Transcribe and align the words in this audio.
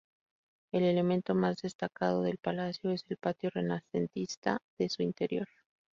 El 0.73 0.81
elemento 0.83 1.35
más 1.35 1.57
destacado 1.61 2.23
del 2.23 2.39
palacio 2.39 2.89
es 2.89 3.05
el 3.09 3.17
patio 3.17 3.51
renacentista 3.53 4.57
de 4.79 4.89
su 4.89 5.03
interior. 5.03 5.47